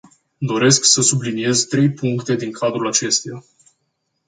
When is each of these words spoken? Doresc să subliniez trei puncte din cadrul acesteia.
Doresc 0.41 0.83
să 0.83 1.01
subliniez 1.01 1.63
trei 1.63 1.91
puncte 1.93 2.35
din 2.35 2.51
cadrul 2.51 2.87
acesteia. 2.87 3.43